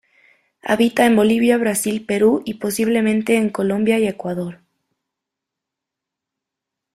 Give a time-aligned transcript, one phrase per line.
[0.63, 4.61] Habita en Bolivia, Brasil, Perú y, posiblemente, en Colombia y Ecuador.